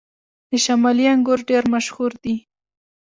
[0.49, 2.35] د شمالي انګور ډیر مشهور دي